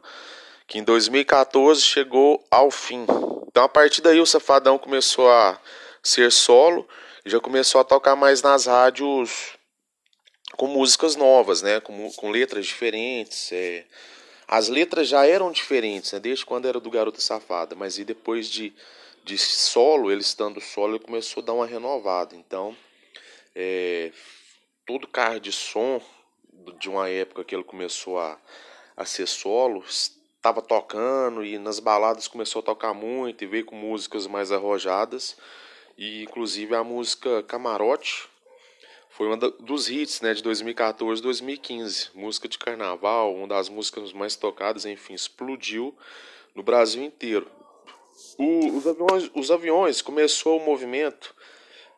que 0.66 0.78
em 0.78 0.84
2014 0.84 1.80
chegou 1.82 2.44
ao 2.50 2.70
fim. 2.70 3.06
Então, 3.46 3.62
a 3.62 3.68
partir 3.68 4.00
daí, 4.00 4.20
o 4.20 4.26
Safadão 4.26 4.76
começou 4.76 5.30
a 5.30 5.58
ser 6.02 6.30
solo, 6.32 6.88
já 7.24 7.40
começou 7.40 7.80
a 7.80 7.84
tocar 7.84 8.16
mais 8.16 8.42
nas 8.42 8.66
rádios 8.66 9.58
com 10.56 10.66
músicas 10.66 11.16
novas, 11.16 11.62
né? 11.62 11.80
Com, 11.80 12.10
com 12.12 12.30
letras 12.30 12.66
diferentes. 12.66 13.52
É... 13.52 13.84
As 14.46 14.68
letras 14.68 15.08
já 15.08 15.26
eram 15.26 15.52
diferentes, 15.52 16.12
né? 16.12 16.20
Desde 16.20 16.44
quando 16.44 16.66
era 16.66 16.80
do 16.80 16.90
Garota 16.90 17.20
Safada, 17.20 17.74
mas 17.74 17.98
e 17.98 18.04
depois 18.04 18.48
de, 18.48 18.72
de 19.24 19.36
solo, 19.36 20.10
ele 20.10 20.22
estando 20.22 20.60
solo, 20.60 20.96
ele 20.96 21.04
começou 21.04 21.42
a 21.42 21.46
dar 21.46 21.52
uma 21.52 21.66
renovada. 21.66 22.34
Então, 22.34 22.76
é... 23.54 24.10
todo 24.86 25.06
carro 25.06 25.40
de 25.40 25.52
som 25.52 26.00
de 26.78 26.88
uma 26.88 27.08
época 27.08 27.44
que 27.44 27.54
ele 27.54 27.64
começou 27.64 28.18
a, 28.18 28.38
a 28.96 29.04
ser 29.04 29.26
solo 29.26 29.84
estava 29.86 30.62
tocando 30.62 31.44
e 31.44 31.58
nas 31.58 31.78
baladas 31.78 32.28
começou 32.28 32.60
a 32.60 32.64
tocar 32.64 32.94
muito 32.94 33.42
e 33.42 33.46
veio 33.46 33.64
com 33.64 33.74
músicas 33.74 34.26
mais 34.26 34.52
arrojadas 34.52 35.36
e 35.98 36.22
inclusive 36.22 36.74
a 36.76 36.84
música 36.84 37.42
Camarote 37.42 38.28
foi 39.10 39.26
uma 39.26 39.36
dos 39.36 39.90
hits 39.90 40.20
né, 40.20 40.32
de 40.32 40.44
2014 40.44 41.20
2015. 41.20 42.10
Música 42.14 42.46
de 42.46 42.56
carnaval, 42.56 43.34
uma 43.34 43.48
das 43.48 43.68
músicas 43.68 44.12
mais 44.12 44.36
tocadas, 44.36 44.86
enfim, 44.86 45.14
explodiu 45.14 45.92
no 46.54 46.62
Brasil 46.62 47.02
inteiro. 47.02 47.50
O, 48.38 48.76
os, 48.76 48.86
aviões, 48.86 49.30
os 49.34 49.50
aviões 49.50 50.00
começou 50.00 50.60
o 50.60 50.64
movimento, 50.64 51.34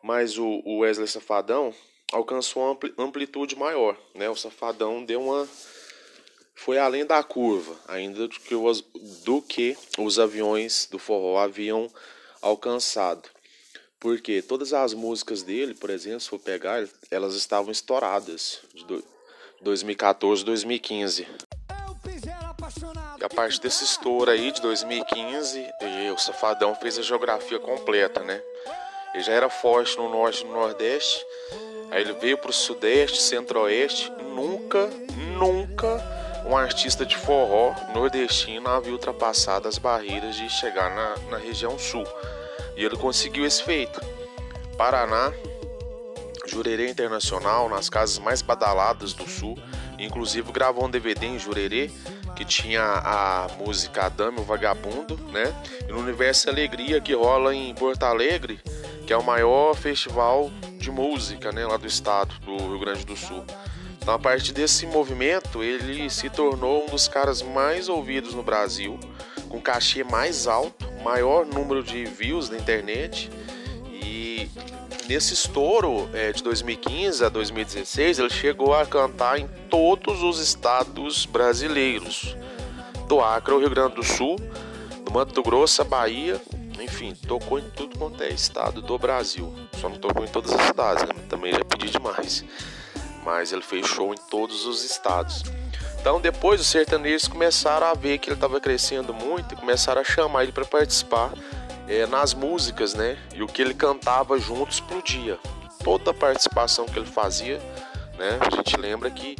mas 0.01 0.39
o, 0.39 0.63
o 0.65 0.79
Wesley 0.79 1.07
Safadão 1.07 1.71
alcançou 2.11 2.63
uma 2.63 3.05
amplitude 3.05 3.55
maior. 3.55 3.95
Né? 4.15 4.27
O 4.27 4.35
Safadão 4.35 5.05
deu 5.05 5.21
uma. 5.21 5.47
Foi 6.55 6.79
além 6.79 7.05
da 7.05 7.21
curva, 7.23 7.75
ainda 7.87 8.27
do 8.27 8.39
que 8.39 8.55
os, 8.55 8.81
do 9.23 9.43
que 9.43 9.77
os 9.99 10.17
aviões 10.17 10.87
do 10.89 10.97
forró 10.97 11.37
haviam 11.37 11.87
alcançado. 12.41 13.29
Porque 14.01 14.41
todas 14.41 14.73
as 14.73 14.95
músicas 14.95 15.43
dele, 15.43 15.75
por 15.75 15.91
exemplo, 15.91 16.19
se 16.19 16.27
for 16.27 16.39
pegar, 16.39 16.83
elas 17.11 17.35
estavam 17.35 17.71
estouradas 17.71 18.59
de 18.73 18.83
2014, 19.61 20.43
2015. 20.43 21.27
E 23.19 23.23
a 23.23 23.29
partir 23.29 23.61
desse 23.61 23.83
estouro 23.83 24.31
aí 24.31 24.51
de 24.51 24.59
2015, 24.59 25.63
o 26.15 26.17
Safadão 26.17 26.73
fez 26.73 26.97
a 26.97 27.03
geografia 27.03 27.59
completa, 27.59 28.21
né? 28.21 28.41
Ele 29.13 29.21
já 29.21 29.33
era 29.33 29.49
forte 29.51 29.95
no 29.95 30.09
norte 30.09 30.41
e 30.41 30.47
no 30.47 30.53
nordeste, 30.53 31.23
aí 31.91 32.01
ele 32.01 32.13
veio 32.13 32.39
pro 32.39 32.51
sudeste, 32.51 33.21
centro-oeste, 33.21 34.11
nunca, 34.33 34.87
nunca 35.37 36.01
um 36.43 36.57
artista 36.57 37.05
de 37.05 37.15
forró 37.15 37.75
nordestino 37.93 38.67
havia 38.67 38.93
ultrapassado 38.93 39.67
as 39.67 39.77
barreiras 39.77 40.35
de 40.35 40.49
chegar 40.49 40.89
na, 40.89 41.17
na 41.29 41.37
região 41.37 41.77
sul. 41.77 42.03
E 42.75 42.83
ele 42.83 42.97
conseguiu 42.97 43.45
esse 43.45 43.63
feito. 43.63 44.01
Paraná, 44.77 45.31
Jurerê 46.47 46.89
Internacional, 46.89 47.69
nas 47.69 47.89
casas 47.89 48.19
mais 48.19 48.41
badaladas 48.41 49.13
do 49.13 49.27
sul. 49.27 49.57
Inclusive 49.99 50.51
gravou 50.51 50.85
um 50.85 50.89
DVD 50.89 51.27
em 51.27 51.39
Jurerê 51.39 51.91
que 52.35 52.45
tinha 52.45 52.81
a 52.81 53.47
música 53.59 54.09
Dame 54.09 54.39
o 54.39 54.43
Vagabundo, 54.43 55.15
né? 55.31 55.53
E 55.87 55.91
no 55.91 55.99
Universo 55.99 56.49
Alegria 56.49 56.99
que 56.99 57.13
rola 57.13 57.53
em 57.53 57.73
Porto 57.75 58.03
Alegre, 58.03 58.59
que 59.05 59.13
é 59.13 59.17
o 59.17 59.23
maior 59.23 59.75
festival 59.75 60.49
de 60.79 60.89
música, 60.89 61.51
né, 61.51 61.65
lá 61.65 61.77
do 61.77 61.85
estado 61.85 62.33
do 62.39 62.57
Rio 62.57 62.79
Grande 62.79 63.05
do 63.05 63.15
Sul. 63.15 63.45
Então, 64.01 64.15
a 64.15 64.19
partir 64.19 64.51
desse 64.51 64.87
movimento, 64.87 65.61
ele 65.61 66.09
se 66.09 66.29
tornou 66.29 66.85
um 66.85 66.87
dos 66.87 67.07
caras 67.07 67.43
mais 67.43 67.87
ouvidos 67.87 68.33
no 68.33 68.41
Brasil, 68.41 68.99
com 69.47 69.61
cachê 69.61 70.03
mais 70.03 70.47
alto, 70.47 70.90
maior 71.03 71.45
número 71.45 71.83
de 71.83 72.05
views 72.05 72.49
na 72.49 72.57
internet. 72.57 73.29
E 73.85 74.49
nesse 75.07 75.33
estouro 75.33 76.09
é, 76.13 76.31
de 76.31 76.43
2015 76.43 77.25
a 77.25 77.29
2016, 77.29 78.19
ele 78.19 78.29
chegou 78.29 78.73
a 78.73 78.85
cantar 78.85 79.39
em 79.39 79.47
todos 79.69 80.23
os 80.23 80.39
estados 80.39 81.25
brasileiros, 81.25 82.35
do 83.07 83.19
Acre 83.19 83.53
ao 83.53 83.59
Rio 83.59 83.69
Grande 83.69 83.95
do 83.95 84.03
Sul, 84.03 84.37
do 85.05 85.11
Mato 85.11 85.43
Grosso 85.43 85.83
Bahia, 85.83 86.41
enfim, 86.81 87.13
tocou 87.27 87.59
em 87.59 87.69
tudo 87.69 87.97
quanto 87.97 88.23
é 88.23 88.29
estado 88.29 88.81
do 88.81 88.97
Brasil. 88.97 89.53
Só 89.73 89.87
não 89.87 89.97
tocou 89.97 90.25
em 90.25 90.27
todas 90.27 90.51
as 90.51 90.61
cidades, 90.67 91.03
né? 91.03 91.13
também 91.29 91.53
já 91.53 91.63
pedi 91.63 91.89
demais. 91.91 92.43
Mas 93.23 93.51
ele 93.51 93.61
fez 93.61 93.85
show 93.85 94.13
em 94.13 94.17
todos 94.29 94.65
os 94.65 94.83
estados. 94.83 95.43
Então 96.01 96.19
depois 96.19 96.59
os 96.59 96.65
sertanejos 96.65 97.27
começaram 97.27 97.85
a 97.85 97.93
ver 97.93 98.17
que 98.17 98.27
ele 98.27 98.35
estava 98.35 98.59
crescendo 98.59 99.13
muito 99.13 99.53
e 99.53 99.55
começaram 99.55 100.01
a 100.01 100.03
chamar 100.03 100.41
ele 100.41 100.51
para 100.51 100.65
participar 100.65 101.31
é, 101.87 102.07
nas 102.07 102.33
músicas, 102.33 102.95
né? 102.95 103.19
E 103.35 103.43
o 103.43 103.47
que 103.47 103.61
ele 103.61 103.75
cantava 103.75 104.39
junto 104.39 104.71
explodia. 104.71 105.37
Toda 105.83 106.09
a 106.09 106.13
participação 106.13 106.87
que 106.87 106.97
ele 106.97 107.05
fazia, 107.05 107.59
né? 108.17 108.39
A 108.41 108.55
gente 108.55 108.75
lembra 108.77 109.11
que 109.11 109.35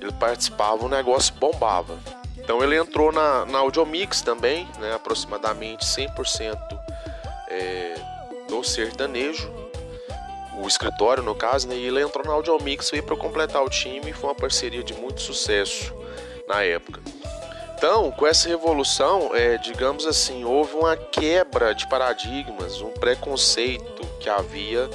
ele 0.00 0.12
participava, 0.14 0.84
o 0.84 0.88
negócio 0.88 1.32
bombava. 1.34 1.96
Então 2.36 2.60
ele 2.64 2.76
entrou 2.76 3.12
na, 3.12 3.46
na 3.46 3.60
Audiomix 3.60 4.22
também, 4.22 4.68
né? 4.80 4.94
Aproximadamente 4.94 5.84
100% 5.84 6.58
é, 7.48 7.94
do 8.48 8.64
sertanejo 8.64 9.61
o 10.58 10.66
escritório, 10.66 11.22
no 11.22 11.34
caso, 11.34 11.68
né? 11.68 11.76
E 11.76 11.86
ele 11.86 12.00
entrou 12.00 12.24
na 12.24 12.32
Audiomix 12.32 12.92
aí 12.92 13.02
para 13.02 13.16
completar 13.16 13.62
o 13.62 13.70
time 13.70 14.10
e 14.10 14.12
foi 14.12 14.30
uma 14.30 14.34
parceria 14.34 14.82
de 14.82 14.94
muito 14.94 15.20
sucesso 15.20 15.92
na 16.48 16.62
época. 16.62 17.00
Então, 17.76 18.12
com 18.12 18.26
essa 18.26 18.48
revolução, 18.48 19.34
é, 19.34 19.58
digamos 19.58 20.06
assim, 20.06 20.44
houve 20.44 20.76
uma 20.76 20.96
quebra 20.96 21.74
de 21.74 21.88
paradigmas, 21.88 22.80
um 22.80 22.90
preconceito 22.90 24.06
que 24.20 24.28
havia 24.28 24.88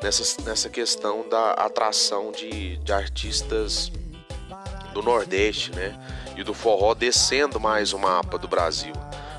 nessa, 0.00 0.42
nessa 0.42 0.68
questão 0.68 1.28
da 1.28 1.52
atração 1.52 2.30
de, 2.30 2.76
de 2.76 2.92
artistas 2.92 3.90
do 4.92 5.02
Nordeste, 5.02 5.72
né? 5.74 5.98
E 6.36 6.44
do 6.44 6.54
forró 6.54 6.94
descendo 6.94 7.58
mais 7.58 7.92
o 7.92 7.98
mapa 7.98 8.38
do 8.38 8.46
Brasil. 8.46 8.92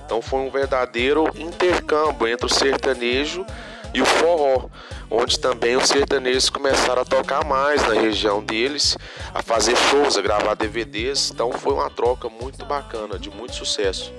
Então 0.06 0.22
foi 0.22 0.40
um 0.40 0.50
verdadeiro 0.50 1.26
intercâmbio 1.38 2.28
entre 2.28 2.48
o 2.48 2.54
sertanejo 2.54 3.46
e 3.94 4.02
o 4.02 4.06
forró 4.06 4.70
onde 5.10 5.40
também 5.40 5.76
os 5.76 5.88
sertanejos 5.88 6.50
começaram 6.50 7.02
a 7.02 7.06
tocar 7.06 7.44
mais 7.44 7.82
na 7.88 7.96
região 7.96 8.44
deles, 8.44 8.98
a 9.34 9.42
fazer 9.42 9.76
shows, 9.76 10.18
a 10.18 10.22
gravar 10.22 10.54
DVDs. 10.54 11.32
Então 11.32 11.52
foi 11.52 11.74
uma 11.74 11.90
troca 11.90 12.30
muito 12.30 12.66
bacana, 12.66 13.18
de 13.18 13.30
muito 13.30 13.56
sucesso 13.56 14.14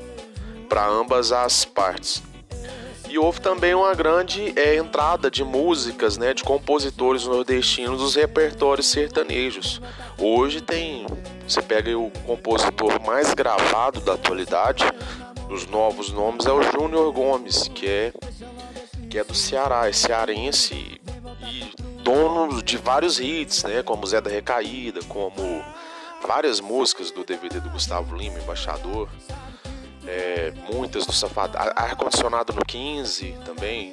para 0.68 0.86
ambas 0.86 1.32
as 1.32 1.64
partes. 1.64 2.22
E 3.08 3.18
houve 3.18 3.40
também 3.40 3.74
uma 3.74 3.92
grande 3.92 4.52
é, 4.54 4.76
entrada 4.76 5.28
de 5.28 5.42
músicas, 5.42 6.16
né, 6.16 6.32
de 6.32 6.44
compositores 6.44 7.24
nordestinos 7.24 7.98
dos 7.98 8.14
repertórios 8.14 8.86
sertanejos. 8.86 9.80
Hoje 10.16 10.60
tem, 10.60 11.06
você 11.46 11.60
pega 11.60 11.96
o 11.98 12.08
compositor 12.24 13.04
mais 13.04 13.34
gravado 13.34 14.00
da 14.00 14.12
atualidade, 14.12 14.84
dos 15.48 15.66
novos 15.66 16.12
nomes 16.12 16.46
é 16.46 16.52
o 16.52 16.62
Júnior 16.62 17.12
Gomes, 17.12 17.66
que 17.66 17.88
é 17.88 18.12
que 19.10 19.18
é 19.18 19.24
do 19.24 19.34
Ceará, 19.34 19.88
é 19.88 19.92
cearense 19.92 20.74
e 21.42 21.74
dono 22.02 22.62
de 22.62 22.78
vários 22.78 23.20
hits, 23.20 23.64
né, 23.64 23.82
como 23.82 24.06
Zé 24.06 24.20
da 24.20 24.30
Recaída, 24.30 25.00
como 25.08 25.62
várias 26.26 26.60
músicas 26.60 27.10
do 27.10 27.24
DVD 27.24 27.60
do 27.60 27.68
Gustavo 27.68 28.16
Lima, 28.16 28.38
Embaixador 28.38 29.08
é, 30.06 30.52
muitas 30.72 31.06
do 31.06 31.12
Safado, 31.12 31.56
ar-condicionado 31.56 32.52
no 32.52 32.64
15 32.64 33.36
também, 33.44 33.92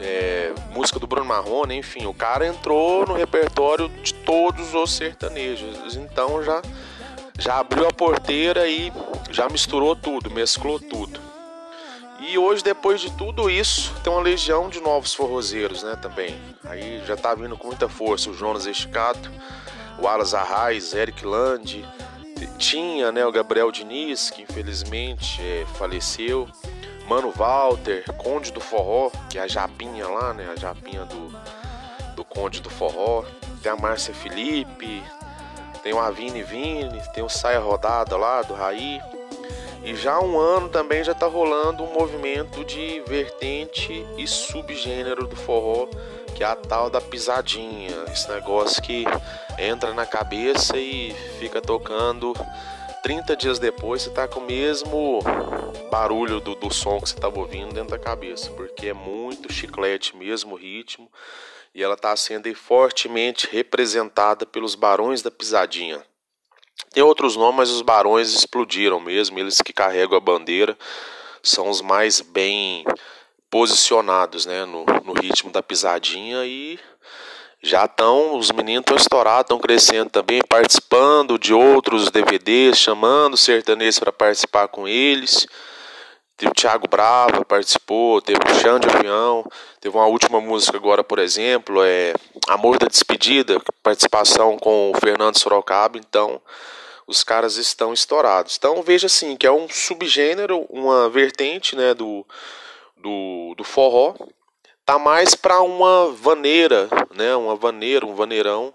é, 0.00 0.52
música 0.72 1.00
do 1.00 1.06
Bruno 1.06 1.26
Marrone, 1.26 1.76
enfim, 1.76 2.06
o 2.06 2.14
cara 2.14 2.46
entrou 2.46 3.06
no 3.06 3.14
repertório 3.14 3.88
de 3.88 4.14
todos 4.14 4.74
os 4.74 4.92
sertanejos, 4.92 5.96
então 5.96 6.42
já, 6.42 6.62
já 7.38 7.58
abriu 7.58 7.88
a 7.88 7.92
porteira 7.92 8.68
e 8.68 8.92
já 9.30 9.48
misturou 9.48 9.96
tudo, 9.96 10.30
mesclou 10.30 10.78
tudo. 10.78 11.25
E 12.28 12.36
hoje, 12.36 12.62
depois 12.62 13.00
de 13.00 13.10
tudo 13.12 13.48
isso, 13.48 13.94
tem 14.02 14.12
uma 14.12 14.20
legião 14.20 14.68
de 14.68 14.80
novos 14.80 15.14
forrozeiros, 15.14 15.84
né, 15.84 15.96
também. 16.02 16.36
Aí 16.64 17.00
já 17.06 17.16
tá 17.16 17.32
vindo 17.34 17.56
com 17.56 17.68
muita 17.68 17.88
força 17.88 18.28
o 18.30 18.34
Jonas 18.34 18.66
Esticato, 18.66 19.30
o 19.96 20.08
Alas 20.08 20.34
Arraes, 20.34 20.92
Eric 20.92 21.24
Lande, 21.24 21.86
tinha 22.58 23.12
né, 23.12 23.24
o 23.24 23.30
Gabriel 23.30 23.70
Diniz, 23.70 24.28
que 24.28 24.42
infelizmente 24.42 25.40
é, 25.40 25.64
faleceu, 25.78 26.48
Mano 27.08 27.30
Walter, 27.30 28.04
Conde 28.14 28.50
do 28.50 28.60
Forró, 28.60 29.10
que 29.30 29.38
é 29.38 29.42
a 29.42 29.48
Japinha 29.48 30.08
lá, 30.08 30.34
né? 30.34 30.50
A 30.52 30.58
Japinha 30.58 31.04
do, 31.04 31.28
do 32.16 32.24
Conde 32.24 32.60
do 32.60 32.68
Forró. 32.68 33.24
Tem 33.62 33.70
a 33.70 33.76
Márcia 33.76 34.12
Felipe, 34.12 35.02
tem 35.84 35.94
o 35.94 36.00
Avini 36.00 36.42
Vini, 36.42 37.00
tem 37.14 37.22
o 37.22 37.28
Saia 37.28 37.60
Rodada 37.60 38.16
lá 38.16 38.42
do 38.42 38.54
Raí. 38.54 39.00
E 39.86 39.94
já 39.94 40.14
há 40.14 40.20
um 40.20 40.38
ano 40.38 40.68
também 40.68 41.02
já 41.02 41.14
tá 41.14 41.26
rolando 41.26 41.82
um 41.82 41.92
movimento 41.94 42.64
de 42.64 43.00
vertente 43.06 44.04
e 44.18 44.26
subgênero 44.26 45.26
do 45.26 45.36
forró 45.36 45.88
que 46.36 46.44
é 46.44 46.46
a 46.46 46.54
tal 46.54 46.90
da 46.90 47.00
pisadinha, 47.00 48.04
esse 48.12 48.30
negócio 48.30 48.82
que 48.82 49.04
entra 49.58 49.94
na 49.94 50.04
cabeça 50.04 50.76
e 50.76 51.14
fica 51.38 51.62
tocando. 51.62 52.34
30 53.02 53.34
dias 53.34 53.58
depois 53.58 54.02
você 54.02 54.10
tá 54.10 54.28
com 54.28 54.40
o 54.40 54.46
mesmo 54.46 55.20
barulho 55.90 56.38
do, 56.38 56.54
do 56.54 56.70
som 56.70 57.00
que 57.00 57.08
você 57.08 57.14
estava 57.14 57.38
ouvindo 57.38 57.72
dentro 57.72 57.90
da 57.90 57.98
cabeça, 57.98 58.50
porque 58.50 58.88
é 58.88 58.92
muito 58.92 59.50
chiclete 59.50 60.14
mesmo 60.14 60.56
ritmo. 60.56 61.10
E 61.74 61.82
ela 61.82 61.94
está 61.94 62.14
sendo 62.14 62.54
fortemente 62.54 63.48
representada 63.50 64.44
pelos 64.44 64.74
barões 64.74 65.22
da 65.22 65.30
pisadinha. 65.30 66.04
Tem 66.92 67.02
outros 67.02 67.36
nomes, 67.36 67.56
mas 67.56 67.70
os 67.70 67.82
barões 67.82 68.32
explodiram 68.32 69.00
mesmo, 69.00 69.38
eles 69.38 69.60
que 69.60 69.72
carregam 69.72 70.16
a 70.16 70.20
bandeira 70.20 70.76
são 71.42 71.70
os 71.70 71.80
mais 71.80 72.20
bem 72.20 72.84
posicionados 73.48 74.46
né, 74.46 74.64
no, 74.64 74.84
no 75.04 75.12
ritmo 75.12 75.50
da 75.50 75.62
pisadinha 75.62 76.44
e 76.44 76.78
já 77.62 77.84
estão, 77.84 78.36
os 78.36 78.50
meninos 78.52 78.82
estão 78.82 78.96
estourados, 78.96 79.42
estão 79.42 79.58
crescendo 79.58 80.10
também, 80.10 80.40
participando 80.48 81.38
de 81.38 81.54
outros 81.54 82.10
DVDs, 82.10 82.78
chamando 82.78 83.36
sertanejos 83.36 83.98
para 83.98 84.12
participar 84.12 84.68
com 84.68 84.86
eles. 84.86 85.46
Teve 86.36 86.50
o 86.50 86.54
Thiago 86.54 86.86
Brava, 86.88 87.44
participou, 87.44 88.20
teve 88.20 88.38
o 88.38 88.54
Chão 88.60 88.78
de 88.78 88.88
Avião, 88.88 89.44
teve 89.80 89.96
uma 89.96 90.06
última 90.06 90.40
música 90.40 90.76
agora, 90.76 91.02
por 91.02 91.18
exemplo, 91.18 91.82
é 91.82 92.12
Amor 92.48 92.78
da 92.78 92.86
Despedida, 92.86 93.60
participação 93.82 94.58
com 94.58 94.92
o 94.92 95.00
Fernando 95.00 95.38
Sorocaba, 95.38 95.98
então 95.98 96.40
os 97.06 97.24
caras 97.24 97.56
estão 97.56 97.92
estourados. 97.92 98.56
Então 98.56 98.82
veja 98.82 99.06
assim, 99.06 99.36
que 99.36 99.46
é 99.46 99.52
um 99.52 99.68
subgênero, 99.68 100.66
uma 100.68 101.08
vertente 101.08 101.74
né, 101.74 101.94
do, 101.94 102.26
do, 102.96 103.54
do 103.56 103.64
forró 103.64 104.14
tá 104.86 105.00
mais 105.00 105.34
para 105.34 105.60
uma 105.62 106.12
vaneira, 106.12 106.88
né? 107.12 107.34
Uma 107.34 107.56
vaneira, 107.56 108.06
um 108.06 108.14
vaneirão 108.14 108.72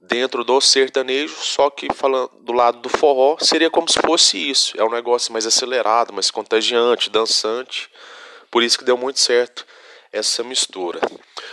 dentro 0.00 0.44
do 0.44 0.60
sertanejo, 0.60 1.34
só 1.34 1.70
que 1.70 1.88
falando 1.94 2.30
do 2.40 2.52
lado 2.52 2.78
do 2.78 2.88
forró, 2.88 3.36
seria 3.40 3.70
como 3.70 3.90
se 3.90 3.98
fosse 4.00 4.38
isso. 4.50 4.80
É 4.80 4.84
um 4.84 4.90
negócio 4.90 5.32
mais 5.32 5.46
acelerado, 5.46 6.12
mais 6.12 6.30
contagiante, 6.30 7.10
dançante. 7.10 7.90
Por 8.50 8.62
isso 8.62 8.78
que 8.78 8.84
deu 8.84 8.96
muito 8.96 9.20
certo 9.20 9.66
essa 10.12 10.42
mistura. 10.42 11.00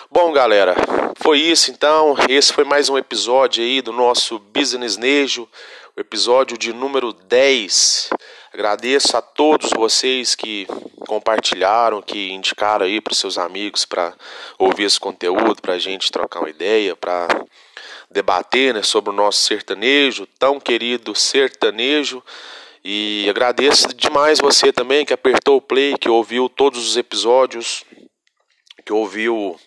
Bom, 0.10 0.32
galera, 0.32 0.75
foi 1.21 1.39
isso 1.39 1.71
então. 1.71 2.15
Esse 2.29 2.53
foi 2.53 2.63
mais 2.63 2.89
um 2.89 2.97
episódio 2.97 3.63
aí 3.63 3.82
do 3.82 3.91
nosso 3.91 4.39
Business 4.39 4.97
Nejo, 4.97 5.47
o 5.95 5.99
episódio 5.99 6.58
de 6.58 6.71
número 6.71 7.12
10. 7.13 8.10
Agradeço 8.53 9.17
a 9.17 9.21
todos 9.21 9.71
vocês 9.75 10.36
que 10.36 10.67
compartilharam, 11.08 12.01
que 12.01 12.32
indicaram 12.32 12.86
aí 12.86 13.01
para 13.01 13.15
seus 13.15 13.38
amigos 13.38 13.84
para 13.84 14.13
ouvir 14.60 14.84
esse 14.84 14.99
conteúdo, 14.99 15.62
para 15.62 15.73
a 15.73 15.79
gente 15.79 16.12
trocar 16.12 16.39
uma 16.39 16.49
ideia, 16.49 16.95
para 16.95 17.27
debater 18.13 18.73
né, 18.73 18.84
sobre 18.84 19.10
o 19.10 19.13
nosso 19.13 19.41
sertanejo, 19.41 20.26
tão 20.39 20.60
querido 20.60 21.13
sertanejo. 21.15 22.23
E 22.86 23.28
agradeço 23.30 23.93
demais 23.93 24.39
você 24.39 24.71
também 24.71 25.06
que 25.06 25.13
apertou 25.13 25.58
o 25.58 25.62
play, 25.62 25.97
que 25.97 26.10
ouviu 26.10 26.47
todos 26.47 26.88
os 26.88 26.95
episódios, 26.95 27.84
que 28.86 28.93
ouviu 28.93 29.60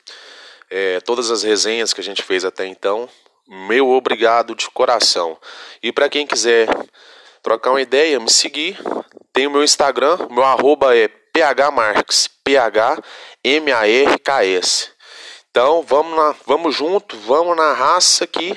é, 0.70 1.00
todas 1.00 1.30
as 1.30 1.42
resenhas 1.42 1.92
que 1.92 2.00
a 2.00 2.04
gente 2.04 2.22
fez 2.22 2.44
até 2.44 2.66
então. 2.66 3.08
Meu 3.48 3.90
obrigado 3.90 4.54
de 4.54 4.70
coração. 4.70 5.38
E 5.82 5.90
para 5.92 6.08
quem 6.08 6.26
quiser 6.26 6.68
trocar 7.42 7.70
uma 7.70 7.80
ideia, 7.80 8.20
me 8.20 8.30
seguir. 8.30 8.78
Tem 9.32 9.46
o 9.46 9.50
meu 9.50 9.62
Instagram, 9.62 10.18
meu 10.30 10.42
arroba 10.42 10.96
é 10.96 11.08
phmarks, 11.32 12.28
P-H-M-A-R-K-S. 12.44 13.06
Então 15.56 15.80
vamos, 15.80 16.14
na, 16.14 16.34
vamos 16.44 16.76
junto, 16.76 17.16
vamos 17.16 17.56
na 17.56 17.72
raça 17.72 18.24
aqui. 18.24 18.54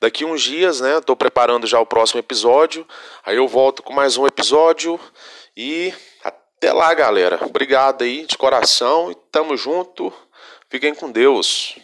Daqui 0.00 0.24
uns 0.24 0.42
dias, 0.42 0.80
né? 0.80 0.98
Estou 0.98 1.14
preparando 1.14 1.64
já 1.64 1.78
o 1.78 1.86
próximo 1.86 2.18
episódio. 2.18 2.84
Aí 3.24 3.36
eu 3.36 3.46
volto 3.46 3.84
com 3.84 3.92
mais 3.92 4.16
um 4.16 4.26
episódio. 4.26 4.98
E 5.56 5.94
até 6.24 6.72
lá, 6.72 6.92
galera. 6.92 7.38
Obrigado 7.40 8.02
aí 8.02 8.26
de 8.26 8.36
coração 8.36 9.12
e 9.12 9.14
tamo 9.30 9.56
junto. 9.56 10.12
Fiquem 10.68 10.92
com 10.92 11.08
Deus. 11.08 11.78